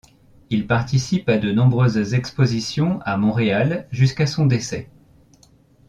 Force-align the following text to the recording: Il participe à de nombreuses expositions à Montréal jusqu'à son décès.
Il 0.49 0.65
participe 0.65 1.29
à 1.29 1.37
de 1.37 1.51
nombreuses 1.51 2.15
expositions 2.15 2.99
à 3.05 3.17
Montréal 3.17 3.87
jusqu'à 3.91 4.25
son 4.25 4.47
décès. 4.47 4.89